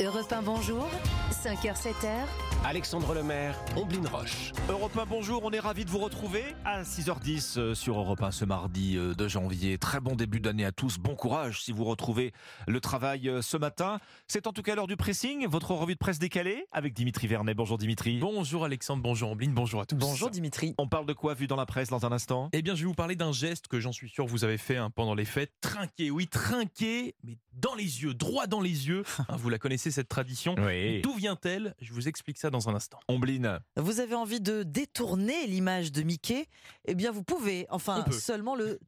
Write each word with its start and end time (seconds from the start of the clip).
Europe 0.00 0.32
1, 0.32 0.42
bonjour. 0.42 0.86
5h, 1.32 1.74
7h. 1.74 2.24
Alexandre 2.64 3.14
Lemaire, 3.14 3.58
Omblin 3.76 4.08
Roche. 4.08 4.52
Europe 4.68 4.96
1, 4.96 5.06
bonjour, 5.06 5.42
on 5.44 5.50
est 5.50 5.58
ravis 5.58 5.84
de 5.84 5.90
vous 5.90 5.98
retrouver 5.98 6.44
à 6.64 6.82
6h10 6.82 7.58
euh, 7.58 7.74
sur 7.74 7.98
Europe 7.98 8.22
1 8.22 8.30
ce 8.30 8.44
mardi 8.44 8.96
euh, 8.96 9.14
de 9.14 9.26
janvier. 9.26 9.76
Très 9.76 9.98
bon 9.98 10.14
début 10.14 10.38
d'année 10.38 10.64
à 10.64 10.70
tous, 10.70 10.98
bon 10.98 11.16
courage 11.16 11.62
si 11.62 11.72
vous 11.72 11.84
retrouvez 11.84 12.32
le 12.68 12.80
travail 12.80 13.28
euh, 13.28 13.42
ce 13.42 13.56
matin. 13.56 13.98
C'est 14.28 14.46
en 14.46 14.52
tout 14.52 14.62
cas 14.62 14.76
l'heure 14.76 14.86
du 14.86 14.96
pressing, 14.96 15.46
votre 15.48 15.72
revue 15.72 15.94
de 15.94 15.98
presse 15.98 16.18
décalée 16.20 16.66
avec 16.70 16.94
Dimitri 16.94 17.26
Vernet. 17.26 17.54
Bonjour 17.54 17.78
Dimitri. 17.78 18.18
Bonjour 18.18 18.64
Alexandre, 18.64 19.02
bonjour 19.02 19.30
Omblin, 19.30 19.50
bonjour 19.50 19.80
à 19.80 19.86
tous. 19.86 19.96
Bonjour 19.96 20.30
Dimitri. 20.30 20.74
On 20.78 20.88
parle 20.88 21.06
de 21.06 21.12
quoi 21.12 21.34
vu 21.34 21.48
dans 21.48 21.56
la 21.56 21.66
presse 21.66 21.88
dans 21.88 22.06
un 22.06 22.12
instant? 22.12 22.50
Eh 22.52 22.62
bien, 22.62 22.76
je 22.76 22.82
vais 22.82 22.88
vous 22.88 22.94
parler 22.94 23.16
d'un 23.16 23.32
geste 23.32 23.66
que 23.66 23.80
j'en 23.80 23.92
suis 23.92 24.08
sûr 24.08 24.26
vous 24.26 24.44
avez 24.44 24.58
fait 24.58 24.76
hein, 24.76 24.90
pendant 24.90 25.14
les 25.14 25.24
fêtes. 25.24 25.52
Trinquer, 25.60 26.10
oui, 26.10 26.28
trinquer, 26.28 27.14
mais 27.24 27.38
dans 27.52 27.74
les 27.74 28.02
yeux, 28.02 28.14
droit 28.14 28.46
dans 28.46 28.60
les 28.60 28.88
yeux. 28.88 29.02
Hein, 29.30 29.36
vous 29.36 29.50
la 29.50 29.58
connaissez 29.58 29.87
cette 29.90 30.08
tradition. 30.08 30.54
Oui. 30.58 31.00
D'où 31.02 31.14
vient-elle? 31.14 31.74
Je 31.80 31.92
vous 31.92 32.08
explique 32.08 32.38
ça 32.38 32.50
dans 32.50 32.68
un 32.68 32.74
instant. 32.74 32.98
Omblin. 33.08 33.60
Vous 33.76 34.00
avez 34.00 34.14
envie 34.14 34.40
de 34.40 34.62
détourner 34.62 35.46
l'image 35.46 35.92
de 35.92 36.02
Mickey? 36.02 36.46
Eh 36.86 36.94
bien, 36.94 37.10
vous 37.10 37.22
pouvez. 37.22 37.66
Enfin, 37.70 38.04
seulement 38.10 38.54
le 38.54 38.78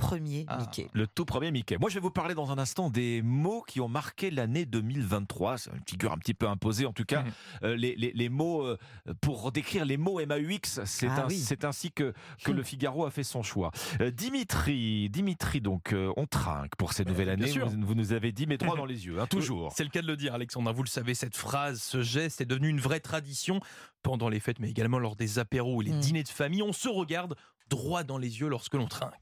premier 0.00 0.44
Ah. 0.48 0.58
Mickey. 0.58 0.88
Le 0.92 1.06
tout 1.06 1.24
premier 1.24 1.50
Mickey. 1.50 1.76
Moi, 1.78 1.90
je 1.90 1.94
vais 1.94 2.00
vous 2.00 2.10
parler 2.10 2.34
dans 2.34 2.50
un 2.50 2.58
instant 2.58 2.90
des 2.90 3.22
mots 3.22 3.62
qui 3.66 3.80
ont 3.80 3.88
marqué 3.88 4.30
l'année 4.30 4.64
2023. 4.66 5.58
C'est 5.58 5.70
une 5.70 5.80
figure 5.86 6.12
un 6.12 6.18
petit 6.18 6.34
peu 6.34 6.48
imposée, 6.48 6.86
en 6.86 6.92
tout 6.92 7.04
cas. 7.04 7.22
Mhm. 7.22 7.30
Euh, 7.64 7.76
les, 7.76 7.94
les- 7.96 8.12
les 8.12 8.28
mots, 8.28 8.64
euh, 8.64 8.78
pour 9.20 9.52
décrire 9.52 9.84
les 9.84 9.96
mots 9.96 10.20
MAUX, 10.24 10.80
c'est 10.84 11.06
Ah 11.08 11.26
oui. 11.28 11.36
c'est 11.38 11.64
ainsi 11.64 11.92
que, 11.92 12.12
que 12.44 12.50
le 12.52 12.62
Figaro 12.70 13.04
a 13.04 13.10
fait 13.10 13.22
son 13.24 13.42
choix. 13.42 13.70
Euh, 14.00 14.10
Dimitri, 14.10 15.08
Dimitri, 15.10 15.60
donc, 15.60 15.92
euh, 15.92 16.12
on 16.16 16.26
trinque 16.26 16.74
pour 16.76 16.92
cette 16.92 17.08
nouvelle 17.08 17.28
année. 17.28 17.50
vous 17.50 17.94
nous 17.94 18.12
avez 18.12 18.32
dit, 18.32 18.46
mais 18.46 18.56
droit 18.56 18.76
dans 18.76 18.86
les 18.86 19.06
yeux, 19.06 19.20
hein, 19.20 19.26
toujours. 19.30 19.72
C'est 19.76 19.84
le 19.84 19.90
cas 19.90 20.02
de 20.02 20.06
le 20.06 20.16
dire, 20.16 20.34
Alexandre. 20.34 20.72
Vous 20.72 20.82
le 20.82 20.88
savez, 20.88 21.14
cette 21.14 21.36
phrase, 21.36 21.80
ce 21.82 22.02
geste 22.02 22.40
est 22.40 22.46
devenu 22.46 22.68
une 22.68 22.80
vraie 22.80 23.00
tradition 23.00 23.60
pendant 24.02 24.28
les 24.28 24.40
fêtes, 24.40 24.58
mais 24.60 24.70
également 24.70 24.98
lors 24.98 25.14
des 25.16 25.38
apéros 25.38 25.82
et 25.82 25.84
les 25.86 25.92
Mm. 25.92 26.00
dîners 26.00 26.22
de 26.22 26.28
famille. 26.28 26.62
On 26.62 26.72
se 26.72 26.88
regarde 26.88 27.34
droit 27.68 28.02
dans 28.02 28.18
les 28.18 28.40
yeux 28.40 28.48
lorsque 28.48 28.74
l'on 28.74 28.86
trinque. 28.86 29.12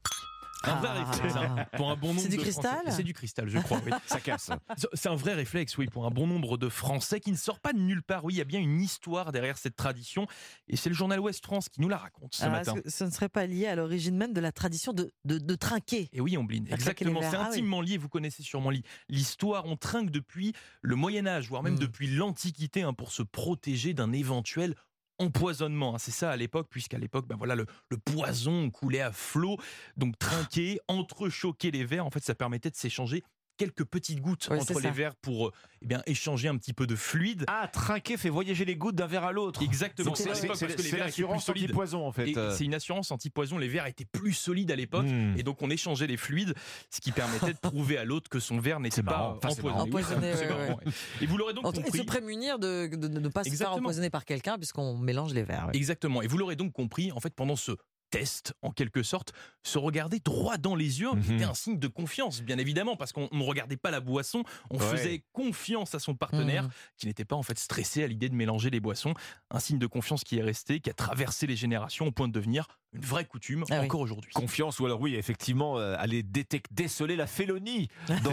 Un 0.63 0.75
vrai 0.75 0.89
Ah. 0.91 1.05
réflexe, 1.11 1.35
hein, 1.37 1.65
pour 1.77 1.89
un 1.89 1.95
bon 1.95 2.09
nombre 2.09 2.19
C'est 2.21 2.27
du 2.29 2.35
de 2.37 2.41
cristal 2.41 2.71
Français. 2.81 2.91
C'est 2.97 3.03
du 3.03 3.13
cristal, 3.13 3.47
je 3.47 3.59
crois. 3.59 3.79
oui. 3.85 3.91
Ça 4.07 4.19
casse. 4.19 4.49
C'est 4.93 5.07
un 5.09 5.15
vrai 5.15 5.33
réflexe, 5.33 5.77
oui, 5.77 5.87
pour 5.87 6.05
un 6.05 6.09
bon 6.11 6.27
nombre 6.27 6.57
de 6.57 6.67
Français 6.67 7.21
qui 7.21 7.31
ne 7.31 7.37
sort 7.37 7.59
pas 7.61 7.71
de 7.71 7.79
nulle 7.79 8.03
part. 8.03 8.25
Oui, 8.25 8.33
il 8.33 8.37
y 8.37 8.41
a 8.41 8.45
bien 8.45 8.59
une 8.59 8.81
histoire 8.81 9.31
derrière 9.31 9.57
cette 9.57 9.77
tradition. 9.77 10.27
Et 10.67 10.75
c'est 10.75 10.89
le 10.89 10.95
journal 10.95 11.19
Ouest 11.21 11.43
France 11.45 11.69
qui 11.69 11.79
nous 11.79 11.87
la 11.87 11.97
raconte 11.97 12.35
ce 12.35 12.43
Alors, 12.43 12.57
matin. 12.57 12.73
ce 12.85 13.03
ne 13.05 13.09
serait 13.09 13.29
pas 13.29 13.45
lié 13.45 13.67
à 13.67 13.75
l'origine 13.75 14.17
même 14.17 14.33
de 14.33 14.41
la 14.41 14.51
tradition 14.51 14.91
de, 14.91 15.11
de, 15.23 15.37
de 15.37 15.55
trinquer 15.55 16.09
Et 16.11 16.19
oui, 16.19 16.35
Ombline, 16.35 16.67
exactement. 16.69 17.21
C'est 17.21 17.37
Ah 17.37 17.43
oui. 17.43 17.47
intimement 17.47 17.81
lié. 17.81 17.97
Vous 17.97 18.09
connaissez 18.09 18.43
sûrement 18.43 18.71
l'histoire. 19.07 19.65
On 19.65 19.77
trinque 19.77 20.09
depuis 20.11 20.53
le 20.81 20.95
Moyen 20.95 21.25
Âge, 21.25 21.47
voire 21.47 21.63
même 21.63 21.75
Mm. 21.75 21.79
depuis 21.79 22.07
l'Antiquité, 22.07 22.81
hein, 22.81 22.93
pour 22.93 23.11
se 23.13 23.23
protéger 23.23 23.93
d'un 23.93 24.11
éventuel 24.11 24.75
empoisonnement. 25.19 25.95
hein. 25.95 25.99
C'est 25.99 26.11
ça 26.11 26.31
à 26.31 26.35
l'époque, 26.35 26.67
puisqu'à 26.69 26.97
l'époque, 26.97 27.27
ben 27.27 27.35
voilà, 27.37 27.55
le, 27.55 27.65
le 27.89 27.97
poison 27.97 28.69
coulait 28.71 29.01
à 29.01 29.11
flot. 29.11 29.57
Donc 29.97 30.17
trinquer, 30.17 30.79
entrechoquer 30.87 31.71
les 31.71 31.85
verres, 31.85 32.05
en 32.05 32.11
fait, 32.11 32.23
ça 32.23 32.35
permettait 32.35 32.69
de 32.69 32.75
s'échanger 32.75 33.23
quelques 33.59 33.83
petites 33.83 34.21
gouttes 34.21 34.47
Oui, 34.49 34.57
entre 34.59 34.73
les 34.79 34.81
ça. 34.81 34.89
verres 34.91 35.15
pour 35.15 35.51
eh 35.81 35.85
bien, 35.85 36.01
échanger 36.07 36.47
un 36.47 36.57
petit 36.57 36.73
peu 36.73 36.87
de 36.87 36.95
fluide. 36.95 37.43
Ah, 37.47 37.67
trinquer 37.71 38.17
fait 38.17 38.29
voyager 38.29 38.65
les 38.65 38.75
gouttes 38.75 38.95
d'un 38.95 39.05
verre 39.05 39.25
à 39.25 39.31
l'autre. 39.31 39.61
Exactement. 39.61 40.15
C'est 40.15 40.97
l'assurance 40.97 41.47
anti-poison, 41.49 42.05
en 42.07 42.11
fait. 42.11 42.33
C'est 42.57 42.65
une 42.65 42.73
assurance 42.73 43.11
anti-poison. 43.11 43.57
Les 43.59 43.67
verres 43.67 43.85
étaient 43.85 44.05
plus 44.05 44.33
solides 44.33 44.71
à 44.71 44.75
l'époque. 44.75 45.05
Hmm. 45.05 45.35
Et 45.37 45.43
donc 45.43 45.61
on 45.61 45.69
échangeait 45.69 46.07
les 46.07 46.17
fluides, 46.17 46.55
ce 46.89 47.01
qui 47.01 47.11
permettait 47.11 47.53
de 47.53 47.59
prouver 47.59 47.97
à 47.97 48.05
l'autre 48.05 48.29
que 48.29 48.39
son 48.39 48.57
verre 48.59 48.79
n'était 48.79 49.03
pas. 49.03 49.37
Enfin, 49.43 49.49
empoisonné. 49.71 50.33
ouais, 50.33 50.47
ouais. 50.49 50.75
Et 51.21 51.25
vous 51.25 51.37
l'aurez 51.37 51.53
donc 51.53 51.65
En 51.65 51.71
tout 51.73 51.81
cas, 51.81 51.87
et 51.87 51.91
se 51.91 51.97
compris. 51.97 52.05
prémunir 52.05 52.57
de, 52.59 52.87
de- 52.87 53.07
de 53.07 53.19
ne 53.19 53.27
pas 53.27 53.41
se 53.43 53.49
faire 53.49 53.53
Exactement. 53.53 53.77
empoisonner 53.79 54.09
par 54.09 54.23
quelqu'un 54.25 54.57
puisqu'on 54.57 54.97
mélange 54.97 55.33
les 55.33 55.43
verres. 55.43 55.69
Exactement. 55.73 56.21
Et 56.21 56.27
vous 56.27 56.37
l'aurez 56.37 56.55
donc 56.55 56.71
compris, 56.71 57.11
en 57.11 57.19
fait, 57.19 57.33
pendant 57.35 57.55
ce 57.57 57.73
test, 58.09 58.53
en 58.61 58.71
quelque 58.71 59.03
sorte, 59.03 59.33
se 59.63 59.77
regarder 59.77 60.19
droit 60.19 60.57
dans 60.57 60.75
les 60.75 61.01
yeux, 61.01 61.11
Mhm. 61.13 61.23
c'était 61.23 61.43
un 61.43 61.53
signe 61.53 61.79
de 61.79 61.87
confiance, 61.87 62.41
bien 62.41 62.57
évidemment, 62.57 62.95
parce 62.95 63.11
qu'on 63.11 63.29
ne 63.31 63.43
regardait 63.43 63.77
pas 63.77 63.91
la 63.91 63.99
boisson, 63.99 64.43
on 64.69 64.77
Ouais. 64.77 64.85
faisait 64.85 65.23
confiance 65.33 65.93
à 65.95 65.99
son 65.99 66.15
partenaire, 66.15 66.63
Mhm. 66.63 66.69
qui 66.97 67.07
n'était 67.07 67.25
pas 67.25 67.35
en 67.35 67.43
fait 67.43 67.57
stressé 67.59 68.03
à 68.03 68.07
l'idée 68.07 68.29
de 68.29 68.35
mélanger 68.35 68.69
les 68.69 68.79
boissons. 68.79 69.13
Un 69.51 69.59
signe 69.59 69.79
de 69.79 69.87
confiance 69.87 70.23
qui 70.23 70.37
est 70.37 70.43
resté, 70.43 70.79
qui 70.79 70.89
a 70.89 70.93
traversé 70.93 71.47
les 71.47 71.55
générations 71.55 72.07
au 72.07 72.11
point 72.11 72.27
de 72.27 72.33
devenir 72.33 72.67
une 72.93 73.01
vraie 73.01 73.25
coutume 73.25 73.63
Ah 73.69 73.79
oui. 73.79 73.85
encore 73.85 74.01
aujourd'hui. 74.01 74.31
Confiance 74.33 74.79
ou 74.79 74.85
alors 74.85 74.99
oui 74.99 75.15
effectivement 75.15 75.77
euh, 75.77 75.95
aller 75.99 76.23
détecter 76.23 76.73
déceler 76.73 77.15
la 77.15 77.27
félonie 77.27 77.87
dans, 78.07 78.31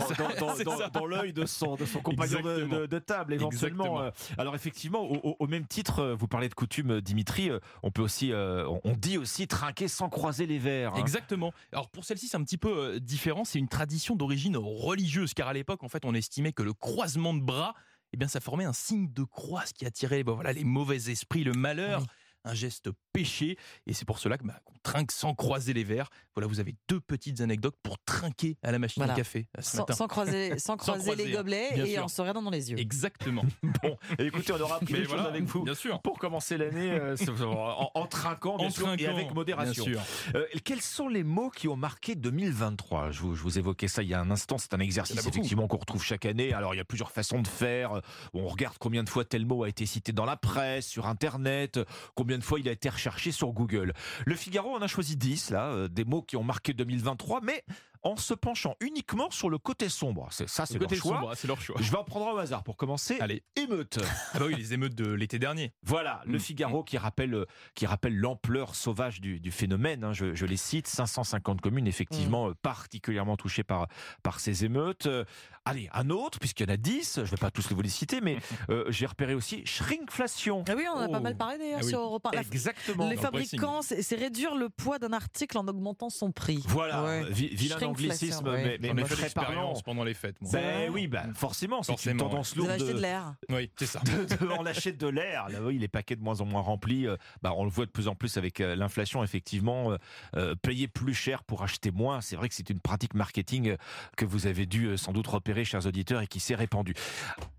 dans, 0.65 0.89
dans- 0.89 1.06
l'œil 1.06 1.33
de 1.33 1.44
son, 1.44 1.75
de 1.77 1.84
son 1.84 2.00
compagnon 2.00 2.41
de, 2.41 2.50
Exactement. 2.53 2.81
de- 2.81 2.87
de 2.87 2.99
table 2.99 3.34
éventuellement. 3.34 4.03
Exactement. 4.03 4.33
Euh, 4.34 4.34
Alors 4.39 4.55
effectivement 4.55 5.00
au, 5.03 5.16
au- 5.16 5.37
au 5.41 5.47
même 5.47 5.66
titre 5.66 6.00
euh, 6.00 6.15
vous 6.15 6.27
parlez 6.28 6.49
de 6.49 6.55
coutume 6.55 7.00
Dimitri 7.03 7.50
on 7.83 7.91
peut 7.91 8.03
aussi 8.03 8.33
euh, 8.33 8.66
on- 8.84 8.93
dit 8.97 9.19
aussi 9.19 9.47
trinquer 9.47 9.89
sans 9.89 10.09
croiser 10.09 10.47
les 10.47 10.59
verres. 10.59 10.95
hein. 10.95 11.00
Exactement. 11.00 11.53
Alors 11.72 11.91
pour 11.91 12.05
celle-ci, 12.05 12.28
c'est 12.28 12.37
un 12.37 12.43
petit 12.45 12.56
peu 12.59 12.99
différent. 13.00 13.45
C'est 13.45 13.59
une 13.59 13.69
tradition 13.69 14.16
d'origine 14.16 14.56
religieuse, 14.56 15.34
car 15.34 15.49
à 15.49 15.53
l'époque, 15.53 15.83
en 15.84 15.89
fait, 15.89 16.05
on 16.05 16.15
estimait 16.15 16.53
que 16.53 16.62
le 16.62 16.72
croisement 16.72 17.34
de 17.34 17.41
bras, 17.41 17.75
eh 18.12 18.16
bien, 18.16 18.27
ça 18.28 18.41
formait 18.41 18.65
un 18.65 18.72
signe 18.72 19.12
de 19.12 19.22
croix, 19.25 19.66
ce 19.66 19.75
qui 19.75 19.84
attirait 19.87 20.25
ben, 20.25 20.33
voilà, 20.33 20.53
les 20.53 20.65
mauvais 20.65 21.11
esprits, 21.11 21.45
le 21.45 21.53
malheur. 21.53 22.00
Oui. 22.00 22.06
Un 22.49 22.55
geste 22.55 22.91
péché, 23.16 23.56
et 23.87 23.93
c'est 23.93 24.04
pour 24.04 24.19
cela 24.19 24.37
que 24.38 24.44
bah, 24.44 24.60
qu'on 24.65 24.75
trinque 24.82 25.10
sans 25.12 25.34
croiser 25.34 25.72
les 25.72 25.84
verres. 25.84 26.10
Voilà, 26.34 26.47
vous 26.49 26.60
avez 26.60 26.75
deux 26.88 27.00
petites 27.00 27.41
anecdotes 27.41 27.77
pour 27.82 27.97
trinquer 28.04 28.59
à 28.62 28.71
la 28.72 28.78
machine 28.78 29.00
Voilà. 29.00 29.15
à 29.15 29.16
café 29.16 29.49
euh, 29.59 29.62
ce 29.62 29.71
Sans, 29.71 29.78
matin. 29.78 29.94
sans 29.94 30.06
croiser, 30.06 30.59
sans 30.59 30.77
croiser 30.77 31.03
croiser, 31.03 31.25
les 31.25 31.32
hein, 31.32 31.37
gobelets 31.38 31.71
et 31.78 31.94
sûr. 31.94 32.04
en 32.04 32.09
se 32.09 32.21
regardant 32.21 32.43
dans 32.43 32.50
les 32.50 32.71
yeux. 32.71 32.78
Exactement. 32.78 33.44
Bon 33.82 33.97
écoutez 34.19 34.53
on 34.53 34.60
aura 34.60 34.77
appris 34.77 35.03
voilà, 35.04 35.25
avec 35.25 35.44
vous. 35.44 35.62
Bien 35.65 35.75
sûr. 35.75 36.00
Pour 36.03 36.19
commencer 36.19 36.56
l'année 36.59 36.91
euh, 36.93 37.16
c'est- 37.16 37.31
en, 37.31 37.91
en 37.94 38.06
trinquant, 38.06 38.56
bien 38.59 38.66
En 38.66 38.71
sûr, 38.71 38.93
et 38.93 38.97
trinquant, 38.99 39.16
avec 39.16 39.34
modération. 39.34 39.84
Bien 39.84 39.94
sûr. 39.94 40.34
Euh, 40.34 40.44
quels 40.65 40.83
sont 40.83 41.09
les 41.09 41.25
mots 41.25 41.50
qui 41.50 41.69
ont 41.69 41.77
marqué 41.77 42.15
2023 42.15 43.10
je 43.12 43.21
vous, 43.21 43.34
je 43.34 43.43
vous 43.43 43.59
évoquais 43.59 43.88
ça 43.88 44.03
il 44.03 44.09
y 44.10 44.15
a 44.15 44.21
un 44.21 44.31
instant. 44.31 44.59
C'est 44.59 44.75
un 44.75 44.81
exercice 44.81 45.27
effectivement 45.27 45.66
qu'on 45.69 45.78
retrouve 45.78 46.03
chaque 46.04 46.27
année. 46.27 46.53
Alors 46.53 46.75
il 46.75 46.77
y 46.77 46.81
a 46.81 46.84
plusieurs 46.84 47.10
façons 47.10 47.41
de 47.41 47.48
faire. 47.48 48.03
On 48.34 48.47
regarde 48.47 48.77
combien 48.78 49.03
de 49.04 49.09
fois 49.09 49.25
tel 49.25 49.47
mot 49.47 49.65
a 49.65 49.69
été 49.71 49.87
cité 49.87 50.12
dans 50.12 50.27
la 50.27 50.37
presse, 50.37 50.87
sur 50.87 51.06
Internet, 51.06 51.81
combien 52.15 52.37
de 52.38 52.44
fois 52.44 52.60
il 52.60 52.69
a 52.69 52.72
été 52.72 52.88
recherché 52.91 53.06
sur 53.33 53.53
Google. 53.53 53.93
Le 54.25 54.34
Figaro 54.34 54.75
en 54.75 54.83
a 54.83 54.87
choisi 54.87 55.17
10 55.17 55.50
là, 55.50 55.67
euh, 55.67 55.89
des 55.89 56.05
mots 56.05 56.22
qui 56.22 56.37
ont 56.37 56.43
marqué 56.43 56.72
2023, 56.72 57.41
mais 57.43 57.65
en 58.06 58.17
se 58.17 58.34
penchant 58.34 58.75
uniquement 58.81 59.31
sur 59.31 59.50
le 59.50 59.59
côté 59.59 59.89
sombre. 59.89 60.28
C'est 60.31 60.49
ça, 60.49 60.65
c'est 60.67 60.75
Le 60.75 60.81
leur 60.81 60.89
côté 60.89 61.00
choix. 61.00 61.17
sombre, 61.21 61.34
c'est 61.34 61.49
leur 61.49 61.61
choix. 61.61 61.77
Je 61.81 61.91
vais 61.91 61.97
en 61.99 62.05
prendre 62.05 62.27
au 62.34 62.39
hasard 62.39 62.62
pour 62.62 62.77
commencer. 62.77 63.19
Allez. 63.21 63.43
Émeute. 63.56 63.99
Ah 64.34 64.39
bah 64.39 64.47
oui, 64.49 64.55
les 64.56 64.75
émeutes 64.75 64.94
de 64.94 65.11
l'été 65.12 65.39
dernier. 65.39 65.72
Voilà, 65.83 66.21
le 66.27 66.37
Mm. 66.37 66.41
Figaro 66.41 66.84
qui 66.84 66.99
rappelle, 66.99 67.47
qui 67.75 67.87
rappelle 67.87 68.16
l'ampleur 68.16 68.75
sauvage 68.75 69.21
du, 69.21 69.41
du 69.41 69.50
phénomène. 69.50 70.05
hein. 70.05 70.12
je, 70.12 70.34
je 70.34 70.45
les 70.47 70.56
cite, 70.59 70.87
550 70.87 71.61
communes 71.61 71.87
effectivement 71.87 72.49
euh, 72.50 72.55
particulièrement 72.62 73.37
touchées 73.37 73.65
par, 73.65 73.87
par 74.22 74.41
ces 74.41 74.65
émeutes. 74.65 75.06
Euh, 75.06 75.25
allez, 75.65 75.89
un 75.95 76.11
autre, 76.11 76.39
puisqu'il 76.39 76.66
y 76.66 76.71
en 76.71 76.75
a 76.75 76.77
10, 76.77 77.15
je 77.16 77.21
ne 77.22 77.27
vais 77.27 77.37
pas 77.37 77.50
tous 77.50 77.72
vous 77.72 77.81
les 77.83 77.89
citer, 77.89 78.21
mais 78.21 78.37
euh, 78.71 78.84
j'ai 78.91 79.06
repéré 79.06 79.34
aussi 79.34 79.65
shrinkflation. 79.65 80.65
Ah 80.69 80.75
oui, 80.77 80.84
on 80.93 80.97
en 80.99 81.00
a 81.00 81.06
Oh. 81.09 81.12
pas 81.12 81.21
mal 81.21 81.37
parlé 81.37 81.56
d'ailleurs 81.59 81.78
Ah 81.81 81.84
oui. 81.84 81.91
sur 81.91 82.00
Europe 82.00 82.27
1. 82.27 82.31
La- 82.34 82.41
Exactement. 82.43 83.09
les 83.09 83.16
fabricants, 83.16 83.81
c'est 83.83 84.16
réduire 84.16 84.55
le 84.55 84.69
poids 84.69 84.99
d'un 84.99 85.12
article 85.12 85.56
en 85.59 85.66
augmentant 85.69 86.11
son 86.11 86.33
prix. 86.33 86.62
Voilà, 86.69 87.03
Ouais. 87.05 87.25
vi- 87.31 87.55
vilain 87.55 87.77
anglicisme, 88.05 88.49
ouais. 88.49 88.62
mais, 88.65 88.79
mais, 88.81 88.95
mais 88.95 89.03
très 89.05 89.23
l'expérience 89.23 89.55
parlant. 89.57 89.81
pendant 89.84 90.05
les 90.05 90.15
fêtes. 90.15 90.37
moi. 90.41 90.51
Ben 90.53 90.91
oui, 90.93 91.07
ben 91.07 91.33
forcément, 91.34 91.83
c'est 91.83 92.11
une 92.11 92.17
tendance 92.19 92.55
lourde. 92.57 92.77
de- 92.79 92.93
de 92.93 92.99
l'air. 92.99 93.34
Oui, 93.51 93.71
c'est 93.79 93.87
ça. 93.87 94.01
de, 94.01 94.25
de- 94.25 94.51
on 94.59 94.65
achète 94.67 94.99
de 94.99 95.09
l'air. 95.09 95.49
Là, 95.49 95.61
oui, 95.62 95.79
les 95.79 95.89
paquets 95.89 96.17
de 96.17 96.23
moins 96.23 96.41
en 96.41 96.45
moins 96.45 96.61
remplis. 96.62 97.07
euh, 97.07 97.17
bah, 97.43 97.53
on 97.57 97.65
le 97.65 97.71
voit 97.71 97.87
de 97.87 97.91
plus 97.91 98.09
en 98.09 98.15
plus 98.15 98.37
avec 98.37 98.61
euh, 98.61 98.77
l'inflation, 98.77 99.23
effectivement. 99.25 99.97
euh, 100.37 100.55
payer 100.57 100.89
plus 100.89 101.15
cher 101.15 101.43
pour 101.45 101.62
acheter 101.62 101.91
moins, 101.91 102.21
c'est 102.21 102.37
vrai 102.37 102.49
que 102.49 102.55
c'est 102.55 102.71
une 102.71 102.81
pratique 102.81 103.15
marketing 103.15 103.77
que 104.17 104.25
vous 104.25 104.47
avez 104.47 104.67
dû 104.67 104.97
sans 104.97 105.13
doute 105.13 105.27
repérer, 105.27 105.65
chers 105.65 105.87
auditeurs, 105.87 106.21
et 106.23 106.27
qui 106.27 106.41
s'est 106.41 106.55
répandue. 106.55 106.95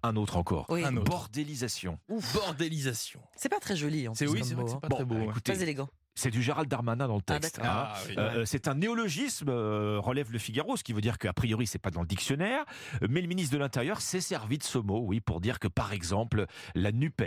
Un 0.04 0.16
autre 0.16 0.38
encore. 0.38 0.66
Oui. 0.70 0.84
Un 0.84 0.96
autre. 0.98 1.10
Bordélisation. 1.10 2.00
Bordélisation. 2.34 3.20
C'est 3.36 3.50
pas 3.50 3.60
très 3.60 3.76
joli. 3.76 4.08
en 4.08 4.14
C'est 4.16 4.28
oui, 4.28 4.42
c'est 4.44 4.54
hein. 4.56 4.80
pas 4.82 4.88
très 4.90 5.06
beau. 5.06 5.16
bah, 5.16 5.24
écoutez, 5.30 5.54
Très 5.54 5.64
élégant. 5.64 5.90
C'est 6.18 6.32
du 6.32 6.42
Gérald 6.42 6.68
Darmanin 6.68 7.08
dans 7.08 7.16
le 7.16 7.22
Ah, 7.28 7.40
texte. 7.40 7.60
hein. 7.60 7.64
Ah, 7.66 7.94
oui. 8.10 8.16
Euh, 8.18 8.44
c'est 8.46 8.68
un 8.68 8.74
néologisme, 8.74 9.50
euh, 9.50 10.00
relève 10.00 10.32
le 10.32 10.40
Figaro, 10.40 10.76
ce 10.76 10.84
qui 10.84 10.92
veut 10.92 11.02
dire 11.02 11.18
qu'a 11.20 11.32
priori 11.32 11.68
c'est 11.68 11.78
pas 11.80 11.92
dans 11.92 12.02
le 12.02 12.08
dictionnaire, 12.08 12.66
mais 13.08 13.22
le 13.22 13.28
ministre 13.28 13.54
de 13.54 13.60
l'Intérieur 13.60 14.02
s'est 14.02 14.20
servi 14.22 14.58
de 14.58 14.64
ce 14.64 14.78
mot, 14.80 15.00
oui, 15.06 15.22
pour 15.22 15.40
dire 15.42 15.60
que 15.60 15.68
par 15.68 15.94
exemple 15.94 16.46
la 16.76 16.92
Nupes 16.92 17.22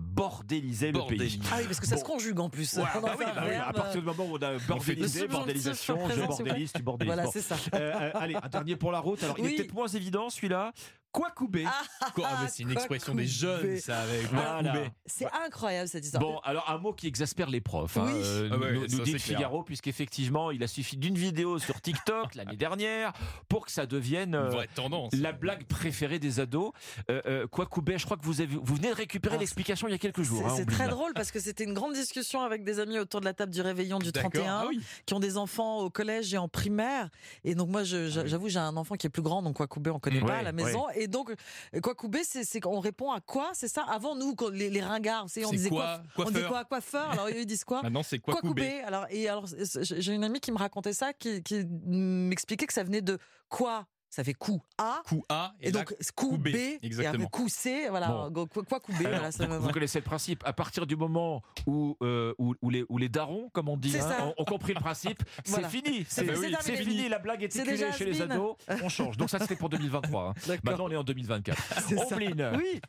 bordélisait 0.00 0.92
le 0.92 1.00
pays. 1.06 1.40
Ah 1.50 1.56
oui, 1.58 1.64
parce 1.66 1.80
que 1.80 1.86
ça 1.86 1.96
Bon. 1.96 2.00
se 2.00 2.06
conjugue 2.06 2.40
en 2.40 2.48
plus. 2.48 2.74
Ouais, 2.74 2.82
en 2.94 3.00
bah 3.00 3.14
oui, 3.18 3.24
bah 3.34 3.44
oui, 3.48 3.54
à 3.54 3.72
partir 3.72 4.00
du 4.00 4.06
moment 4.06 4.24
où 4.26 4.36
on 4.38 4.42
a 4.42 4.58
bordélisé, 4.68 5.26
bordélisation, 5.28 5.98
je 6.08 6.20
bordélise, 6.22 6.72
tu 6.72 6.82
bordélises. 6.82 7.08
Voilà, 7.14 7.24
Bon. 7.24 7.30
c'est 7.32 7.40
ça. 7.42 7.56
Euh, 7.74 8.10
allez, 8.14 8.36
un 8.40 8.48
dernier 8.48 8.76
pour 8.76 8.92
la 8.92 9.00
route. 9.00 9.22
Alors, 9.22 9.36
il 9.38 9.46
est 9.46 9.56
peut-être 9.56 9.74
moins 9.74 9.88
évident 9.88 10.30
celui-là. 10.30 10.72
Ah, 11.20 12.10
Quoi 12.14 12.28
Ah, 12.30 12.38
mais 12.42 12.48
c'est 12.48 12.62
une 12.62 12.70
expression 12.72 13.14
des 13.14 13.26
jeunes, 13.26 13.78
ça, 13.78 14.00
avec 14.00 14.22
Voilà. 14.32 14.74
C'est 15.06 15.28
incroyable 15.44 15.88
cette 15.88 16.04
histoire. 16.04 16.22
Bon, 16.22 16.38
alors 16.44 16.68
un 16.70 16.78
mot 16.78 16.92
qui 16.92 17.06
exaspère 17.06 17.48
les 17.50 17.60
profs. 17.60 17.96
hein, 17.96 18.04
Oui. 18.06 18.20
euh, 18.24 18.48
Ah 18.52 18.56
ouais, 18.58 18.72
nous, 18.72 18.88
ça, 18.88 18.96
nous 18.96 19.02
dit 19.04 19.12
le. 19.12 19.18
Figaro, 19.18 19.62
puisqu'effectivement, 19.62 20.50
il 20.50 20.62
a 20.62 20.66
suffi 20.66 20.96
d'une 20.96 21.16
vidéo 21.16 21.58
sur 21.58 21.80
TikTok 21.80 22.34
l'année 22.34 22.56
dernière 22.56 23.12
pour 23.48 23.66
que 23.66 23.72
ça 23.72 23.86
devienne 23.86 24.34
euh, 24.34 24.46
Une 24.46 24.50
vraie 24.56 24.68
tendance. 24.74 25.12
la 25.14 25.32
blague 25.32 25.64
préférée 25.64 26.18
des 26.18 26.40
ados. 26.40 26.72
Euh, 27.10 27.20
euh, 27.26 27.46
Kwakubé, 27.46 27.98
je 27.98 28.04
crois 28.04 28.16
que 28.16 28.24
vous, 28.24 28.40
avez, 28.40 28.54
vous 28.54 28.74
venez 28.76 28.90
de 28.90 28.94
récupérer 28.94 29.36
Ah, 29.36 29.40
l'explication 29.40 29.88
il 29.88 29.92
y 29.92 29.94
a 29.94 29.98
quelques 29.98 30.22
jours. 30.22 30.50
C'est 30.54 30.62
hein, 30.62 30.66
très 30.66 30.88
drôle 30.88 31.12
parce 31.14 31.30
que 31.30 31.40
c'était 31.40 31.64
une 31.64 31.74
grande 31.74 31.94
discussion 31.94 32.42
avec 32.42 32.62
des 32.64 32.78
amis 32.78 32.98
autour 32.98 33.20
de 33.20 33.24
la 33.26 33.34
table 33.34 33.52
du 33.52 33.60
réveillon 33.60 33.98
du 33.98 34.12
D'accord. 34.12 34.30
31 34.32 34.58
Ah 34.62 34.66
oui. 34.68 34.80
qui 35.06 35.14
ont 35.14 35.20
des 35.20 35.36
enfants 35.36 35.78
au 35.80 35.90
collège 35.90 36.32
et 36.34 36.38
en 36.38 36.48
primaire. 36.48 37.08
Et 37.44 37.54
donc 37.54 37.68
moi, 37.68 37.82
j'avoue, 37.84 38.48
j'ai 38.48 38.58
un 38.58 38.76
enfant 38.76 38.96
qui 38.96 39.06
est 39.06 39.10
plus 39.10 39.22
grand, 39.22 39.42
donc 39.42 39.56
Kwakubé, 39.56 39.90
on 39.90 39.98
connaît 39.98 40.20
Ouais, 40.20 40.26
pas 40.28 40.36
à 40.38 40.42
la 40.42 40.52
maison. 40.52 40.86
Et 40.94 41.05
donc 41.08 41.30
euh, 41.30 41.80
Kwakubé, 41.80 42.24
c'est 42.24 42.44
c'est 42.44 42.60
qu'on 42.60 42.80
répond 42.80 43.10
à 43.10 43.20
quoi 43.20 43.50
C'est 43.54 43.68
ça? 43.68 43.82
Avant 43.88 44.14
nous, 44.14 44.34
quand 44.34 44.48
les, 44.50 44.70
les 44.70 44.82
ringards, 44.82 45.26
on 45.44 45.50
disait 45.50 45.68
quoi? 45.68 46.02
On 46.16 46.24
dit 46.24 46.32
Coiffeur. 46.32 46.48
quoi? 46.50 46.64
Coiffeur. 46.64 47.10
Alors 47.10 47.30
ils 47.30 47.46
disent 47.46 47.64
quoi? 47.64 47.82
Maintenant, 47.82 48.02
c'est 48.02 48.18
Kwakubé. 48.18 48.62
Kwakubé. 48.62 48.80
Alors 48.82 49.06
et 49.10 49.28
alors, 49.28 49.46
j'ai 49.80 50.12
une 50.14 50.24
amie 50.24 50.40
qui 50.40 50.52
me 50.52 50.58
racontait 50.58 50.92
ça, 50.92 51.12
qui, 51.12 51.42
qui 51.42 51.64
m'expliquait 51.66 52.66
que 52.66 52.72
ça 52.72 52.84
venait 52.84 53.02
de 53.02 53.18
quoi? 53.48 53.86
Ça 54.16 54.24
fait 54.24 54.32
coup 54.32 54.62
A. 54.78 55.02
Coup 55.06 55.22
A 55.28 55.52
Et, 55.60 55.70
donc 55.70 55.94
coup 56.14 56.30
coup 56.30 56.38
B, 56.38 56.48
B, 56.48 56.56
et 56.82 57.06
après 57.06 57.26
coup 57.30 57.50
C, 57.50 57.88
voilà, 57.90 58.08
Bon. 58.30 58.46
quoi, 58.46 58.62
quoi 58.64 58.80
coup 58.80 58.92
B, 58.94 59.00
Alors, 59.00 59.10
voilà, 59.10 59.30
ça 59.30 59.46
vous, 59.46 59.68
connaissez 59.68 59.98
le 59.98 60.06
principe. 60.06 60.42
À 60.46 60.54
partir 60.54 60.86
du 60.86 60.96
moment 60.96 61.42
où, 61.66 61.98
euh, 62.02 62.32
où, 62.38 62.54
où 62.62 62.70
les, 62.70 62.86
où 62.88 62.96
les 62.96 63.10
darons, 63.10 63.50
comme 63.50 63.68
on 63.68 63.76
dit, 63.76 63.94
hein, 63.98 64.16
ont, 64.22 64.34
ont 64.38 64.44
compris 64.46 64.72
le 64.72 64.80
principe, 64.80 65.22
Voilà. 65.44 65.68
c'est 65.68 65.82
fini. 65.82 66.06
C'est 66.08 66.22
oui, 66.34 66.50
terminé. 66.50 66.76
fini. 66.82 67.08
La 67.10 67.18
blague 67.18 67.42
est 67.42 67.54
éculée 67.54 67.92
chez 67.92 68.06
les 68.06 68.22
ados. 68.22 68.56
On 68.82 68.88
change. 68.88 69.18
Donc 69.18 69.28
ça, 69.28 69.38
c'était 69.38 69.54
pour 69.54 69.68
2023. 69.76 70.30
hein. 70.30 70.54
Maintenant, 70.64 70.86
on 70.86 70.90
est 70.90 70.96
en 70.96 71.04
2024. 71.04 71.62
C'est 71.86 71.96
ça. 71.98 72.06
Ombline. 72.14 72.52
Oui. 72.56 72.80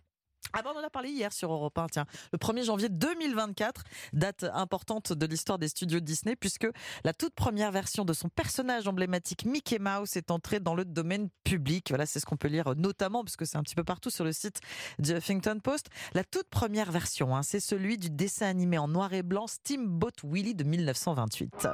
Ah 0.53 0.61
ben 0.63 0.71
on 0.75 0.79
en 0.79 0.83
a 0.83 0.89
parlé 0.89 1.09
hier 1.09 1.33
sur 1.33 1.51
Europe 1.51 1.77
1, 1.77 1.87
tiens. 1.87 2.05
Le 2.31 2.37
1er 2.37 2.63
janvier 2.63 2.89
2024, 2.89 3.83
date 4.13 4.45
importante 4.53 5.13
de 5.13 5.25
l'histoire 5.25 5.59
des 5.59 5.67
studios 5.67 5.99
Disney, 5.99 6.35
puisque 6.35 6.67
la 7.03 7.13
toute 7.13 7.33
première 7.33 7.71
version 7.71 8.05
de 8.05 8.13
son 8.13 8.29
personnage 8.29 8.87
emblématique 8.87 9.45
Mickey 9.45 9.79
Mouse 9.79 10.15
est 10.15 10.31
entrée 10.31 10.59
dans 10.59 10.75
le 10.75 10.85
domaine 10.85 11.29
public. 11.43 11.87
Voilà, 11.89 12.05
c'est 12.05 12.19
ce 12.19 12.25
qu'on 12.25 12.37
peut 12.37 12.47
lire 12.47 12.75
notamment, 12.75 13.23
puisque 13.23 13.45
c'est 13.45 13.57
un 13.57 13.63
petit 13.63 13.75
peu 13.75 13.83
partout 13.83 14.09
sur 14.09 14.23
le 14.23 14.31
site 14.31 14.59
du 14.99 15.13
Huffington 15.13 15.59
Post. 15.61 15.87
La 16.13 16.23
toute 16.23 16.49
première 16.49 16.91
version, 16.91 17.35
hein, 17.35 17.43
c'est 17.43 17.59
celui 17.59 17.97
du 17.97 18.09
dessin 18.09 18.47
animé 18.47 18.77
en 18.77 18.87
noir 18.87 19.13
et 19.13 19.23
blanc 19.23 19.47
Steamboat 19.47 20.11
Willie 20.23 20.55
de 20.55 20.63
1928. 20.63 21.67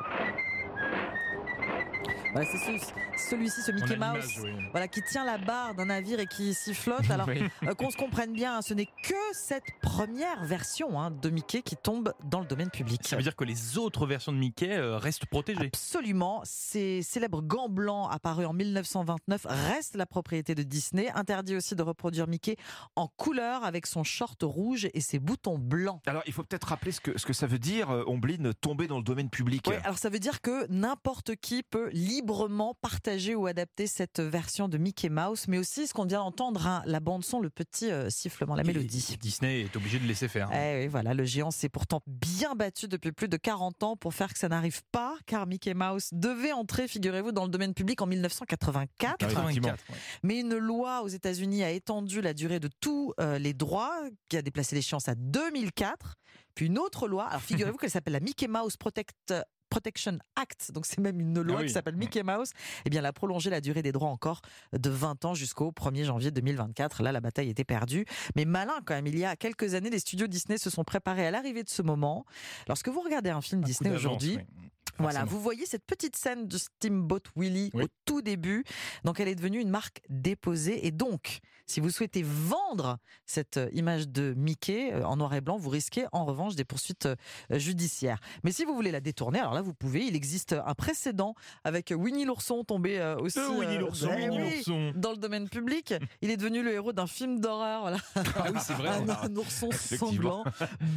Voilà, 2.33 2.49
c'est 2.51 2.57
ce- 2.57 3.29
celui-ci, 3.29 3.61
ce 3.61 3.71
Mickey 3.71 3.95
Mouse. 3.95 4.39
oui. 4.43 4.49
Voilà, 4.71 4.87
qui 4.87 5.03
tient 5.03 5.23
la 5.23 5.37
barre 5.37 5.75
d'un 5.75 5.85
navire 5.85 6.19
et 6.19 6.25
qui 6.25 6.55
s'y 6.55 6.73
flotte. 6.73 7.07
Alors, 7.11 7.27
Oui. 7.27 7.43
euh, 7.67 7.75
qu'on 7.75 7.91
se 7.91 7.97
comprenne 7.97 8.33
bien, 8.33 8.57
hein, 8.57 8.61
ce 8.63 8.73
n'est 8.73 8.87
que 8.87 9.13
cette 9.33 9.65
première 9.83 10.43
version 10.43 10.99
hein, 10.99 11.11
de 11.11 11.29
Mickey 11.29 11.61
qui 11.61 11.75
tombe 11.75 12.11
dans 12.23 12.39
le 12.39 12.47
domaine 12.47 12.71
public. 12.71 13.05
Ça 13.07 13.17
veut 13.17 13.21
dire 13.21 13.35
que 13.35 13.43
les 13.43 13.77
autres 13.77 14.07
versions 14.07 14.31
de 14.31 14.37
Mickey 14.37 14.71
euh, 14.75 14.97
restent 14.97 15.27
protégées. 15.27 15.67
Absolument. 15.67 16.41
Ces 16.43 17.03
célèbres 17.03 17.43
gants 17.43 17.69
blancs 17.69 18.07
apparus 18.11 18.47
en 18.47 18.53
1929 18.53 19.45
restent 19.47 19.95
la 19.95 20.07
propriété 20.07 20.55
de 20.55 20.63
Disney. 20.63 21.11
Interdit 21.13 21.55
aussi 21.55 21.75
de 21.75 21.83
reproduire 21.83 22.25
Mickey 22.27 22.55
en 22.95 23.07
couleur 23.09 23.63
avec 23.63 23.85
son 23.85 24.03
short 24.03 24.41
rouge 24.41 24.87
et 24.95 25.01
ses 25.01 25.19
boutons 25.19 25.59
blancs. 25.59 26.01
Alors, 26.07 26.23
il 26.25 26.33
faut 26.33 26.41
peut-être 26.43 26.69
rappeler 26.69 26.91
ce 26.93 26.99
que, 26.99 27.15
ce 27.15 27.27
que 27.27 27.33
ça 27.33 27.45
veut 27.45 27.59
dire, 27.59 27.91
euh, 27.91 28.03
Ombline, 28.07 28.55
tomber 28.55 28.87
dans 28.87 28.97
le 28.97 29.03
domaine 29.03 29.29
public. 29.29 29.67
Ouais, 29.67 29.79
alors 29.83 29.99
ça 29.99 30.09
veut 30.09 30.17
dire 30.19 30.41
que 30.41 30.65
n'importe 30.71 31.35
qui 31.35 31.61
peut 31.61 31.89
librement 31.89 32.22
partager 32.81 33.35
ou 33.35 33.47
adapter 33.47 33.87
cette 33.87 34.19
version 34.19 34.67
de 34.67 34.77
Mickey 34.77 35.09
Mouse, 35.09 35.45
mais 35.47 35.57
aussi 35.57 35.87
ce 35.87 35.93
qu'on 35.93 36.05
vient 36.05 36.19
d'entendre, 36.19 36.65
hein, 36.67 36.83
la 36.85 36.99
bande 36.99 37.23
son, 37.23 37.39
le 37.39 37.49
petit 37.49 37.91
euh, 37.91 38.09
sifflement, 38.09 38.55
la 38.55 38.63
mélodie. 38.63 39.05
Et 39.13 39.17
Disney 39.17 39.61
est 39.61 39.75
obligé 39.75 39.99
de 39.99 40.05
laisser 40.05 40.27
faire. 40.27 40.49
Eh 40.53 40.81
oui, 40.81 40.87
voilà, 40.87 41.13
le 41.13 41.23
géant 41.25 41.51
s'est 41.51 41.69
pourtant 41.69 42.01
bien 42.07 42.55
battu 42.55 42.87
depuis 42.87 43.11
plus 43.11 43.27
de 43.27 43.37
40 43.37 43.83
ans 43.83 43.95
pour 43.95 44.13
faire 44.13 44.31
que 44.31 44.39
ça 44.39 44.49
n'arrive 44.49 44.81
pas, 44.91 45.15
car 45.25 45.47
Mickey 45.47 45.73
Mouse 45.73 46.09
devait 46.11 46.51
entrer, 46.51 46.87
figurez-vous, 46.87 47.31
dans 47.31 47.43
le 47.43 47.49
domaine 47.49 47.73
public 47.73 48.01
en 48.01 48.07
1984. 48.07 49.17
84. 49.17 49.65
ouais. 49.89 49.95
Mais 50.23 50.39
une 50.39 50.57
loi 50.57 51.01
aux 51.03 51.07
États-Unis 51.07 51.63
a 51.63 51.71
étendu 51.71 52.21
la 52.21 52.33
durée 52.33 52.59
de 52.59 52.69
tous 52.79 53.13
euh, 53.19 53.37
les 53.37 53.53
droits, 53.53 53.93
qui 54.29 54.37
a 54.37 54.41
déplacé 54.41 54.75
l'échéance 54.75 55.07
à 55.07 55.15
2004. 55.15 56.15
Puis 56.55 56.67
une 56.67 56.77
autre 56.77 57.07
loi, 57.07 57.25
alors 57.25 57.41
figurez-vous 57.41 57.77
qu'elle 57.79 57.89
s'appelle 57.89 58.13
la 58.13 58.19
Mickey 58.19 58.47
Mouse 58.47 58.77
Protect. 58.77 59.33
Protection 59.73 60.19
Act, 60.35 60.71
donc 60.71 60.85
c'est 60.85 60.99
même 60.99 61.19
une 61.19 61.41
loi 61.41 61.55
Ah 61.57 61.61
oui. 61.61 61.67
qui 61.67 61.73
s'appelle 61.73 61.95
Mickey 61.95 62.21
Mouse, 62.21 62.51
eh 62.85 62.91
bien 62.91 62.99
elle 62.99 63.07
a 63.07 63.11
prolongé 63.13 63.49
la 63.49 63.59
durée 63.59 63.81
des 63.81 63.91
droits 63.91 64.09
encore 64.09 64.41
de 64.71 64.89
20 64.91 65.25
ans 65.25 65.33
jusqu'au 65.33 65.71
1er 65.71 66.03
janvier 66.03 66.29
2024. 66.29 67.01
Là, 67.01 67.11
la 67.11 67.21
bataille 67.21 67.49
était 67.49 67.63
perdue. 67.63 68.05
Mais 68.35 68.45
malin 68.45 68.75
quand 68.85 68.93
même, 68.93 69.07
il 69.07 69.17
y 69.17 69.25
a 69.25 69.35
quelques 69.35 69.73
années, 69.73 69.89
les 69.89 69.97
studios 69.97 70.27
Disney 70.27 70.59
se 70.59 70.69
sont 70.69 70.83
préparés 70.83 71.25
à 71.25 71.31
l'arrivée 71.31 71.63
de 71.63 71.69
ce 71.69 71.81
moment. 71.81 72.23
Lorsque 72.67 72.89
vous 72.89 73.01
regardez 73.01 73.31
un 73.31 73.41
film 73.41 73.61
Un 73.63 73.65
Disney 73.65 73.89
aujourd'hui, 73.95 74.37
oui. 74.37 74.69
voilà, 74.99 75.25
vous 75.25 75.41
voyez 75.41 75.65
cette 75.65 75.85
petite 75.85 76.15
scène 76.15 76.47
de 76.47 76.57
Steamboat 76.59 77.21
Willie 77.35 77.71
Oui. 77.73 77.85
au 77.85 77.87
tout 78.05 78.21
début. 78.21 78.63
Donc, 79.05 79.19
elle 79.19 79.27
est 79.27 79.33
devenue 79.35 79.59
une 79.59 79.71
marque 79.71 80.01
déposée. 80.07 80.85
Et 80.85 80.91
donc, 80.91 81.39
si 81.65 81.79
vous 81.79 81.89
souhaitez 81.89 82.23
vendre 82.23 82.97
cette 83.25 83.57
euh, 83.57 83.69
image 83.71 84.09
de 84.09 84.33
Mickey 84.35 84.93
euh, 84.93 85.03
en 85.05 85.15
noir 85.17 85.33
et 85.33 85.41
blanc, 85.41 85.57
vous 85.57 85.69
risquez 85.69 86.05
en 86.11 86.25
revanche 86.25 86.55
des 86.55 86.65
poursuites 86.65 87.05
euh, 87.05 87.15
judiciaires. 87.51 88.19
Mais 88.43 88.51
si 88.51 88.65
vous 88.65 88.75
voulez 88.75 88.91
la 88.91 88.99
détourner, 88.99 89.39
alors 89.39 89.53
là, 89.53 89.61
vous 89.61 89.73
pouvez. 89.73 90.05
Il 90.05 90.15
existe 90.15 90.53
un 90.53 90.73
précédent 90.73 91.35
avec 91.63 91.93
Winnie 91.95 92.25
l'ourson 92.25 92.63
tombé 92.63 93.01
aussi 93.19 93.39
Winnie 93.39 93.77
l'ourson, 93.77 94.09
Winnie 94.09 94.29
oui, 94.29 94.55
l'ourson. 94.55 94.91
dans 94.95 95.11
le 95.11 95.17
domaine 95.17 95.49
public. 95.49 95.93
Il 96.21 96.29
est 96.29 96.37
devenu 96.37 96.63
le 96.63 96.73
héros 96.73 96.93
d'un 96.93 97.07
film 97.07 97.39
d'horreur. 97.39 97.81
Voilà. 97.81 97.97
Ah 98.15 98.45
oui, 98.53 98.59
c'est 98.61 98.73
vrai. 98.73 98.89
Un, 98.89 99.09
un 99.09 99.35
ourson 99.35 99.69
sanglant, 99.71 100.43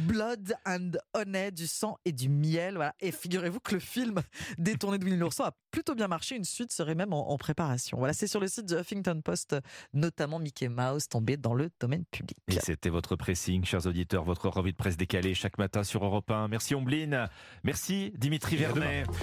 blood 0.07 0.53
and 0.65 0.91
honey, 1.13 1.51
du 1.51 1.67
sang 1.67 1.97
et 2.05 2.11
du 2.11 2.29
miel. 2.29 2.75
Voilà. 2.75 2.93
Et 2.99 3.11
figurez-vous 3.11 3.59
que 3.59 3.73
le 3.75 3.79
film 3.79 4.21
détourné 4.57 4.97
de 4.97 5.05
Winnie 5.05 5.17
l'ourson 5.17 5.43
a 5.43 5.55
plutôt 5.71 5.95
bien 5.95 6.07
marché. 6.07 6.35
Une 6.35 6.45
suite 6.45 6.71
serait 6.71 6.95
même 6.95 7.13
en, 7.13 7.29
en 7.29 7.37
préparation. 7.37 7.97
Voilà, 7.97 8.13
c'est 8.13 8.27
sur 8.27 8.39
le 8.39 8.47
site 8.47 8.65
du 8.65 8.75
Huffington 8.75 9.21
Post, 9.23 9.55
notamment 9.93 10.39
Mickey 10.39 10.56
Mouse 10.63 11.07
tombé 11.09 11.37
dans 11.37 11.53
le 11.53 11.69
domaine 11.79 12.05
public. 12.05 12.37
Et 12.47 12.59
c'était 12.59 12.89
votre 12.89 13.15
pressing, 13.15 13.65
chers 13.65 13.85
auditeurs, 13.85 14.23
votre 14.23 14.49
revue 14.49 14.71
de 14.71 14.77
presse 14.77 14.97
décalée 14.97 15.33
chaque 15.33 15.57
matin 15.57 15.83
sur 15.83 16.03
Europe 16.03 16.29
1. 16.29 16.47
Merci 16.47 16.75
Ombline. 16.75 17.27
Merci 17.63 18.13
Dimitri. 18.17 18.57
Vernet. 18.57 19.07